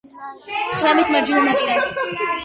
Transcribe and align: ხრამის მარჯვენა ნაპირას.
ხრამის 0.79 1.09
მარჯვენა 1.15 1.45
ნაპირას. 1.51 1.85